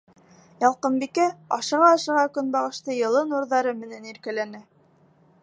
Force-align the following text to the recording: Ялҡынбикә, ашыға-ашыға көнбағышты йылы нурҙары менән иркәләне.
Ялҡынбикә, 0.61 1.27
ашыға-ашыға 1.57 2.23
көнбағышты 2.39 2.97
йылы 2.97 3.23
нурҙары 3.35 3.77
менән 3.85 4.11
иркәләне. 4.15 4.65